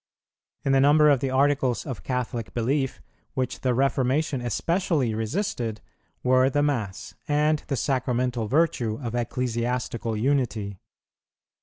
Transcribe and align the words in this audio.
In 0.65 0.71
the 0.71 0.79
number 0.79 1.11
of 1.11 1.19
the 1.19 1.29
articles 1.29 1.85
of 1.85 2.01
Catholic 2.01 2.55
belief 2.55 3.03
which 3.35 3.61
the 3.61 3.75
Reformation 3.75 4.41
especially 4.41 5.13
resisted, 5.13 5.79
were 6.23 6.49
the 6.49 6.63
Mass 6.63 7.13
and 7.27 7.63
the 7.67 7.75
sacramental 7.77 8.47
virtue 8.47 8.97
of 8.99 9.13
Ecclesiastical 9.13 10.17
Unity. 10.17 10.79